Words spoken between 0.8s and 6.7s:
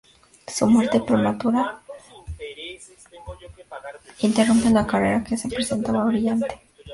prematura interrumpe una carrera que se presentaba brillante.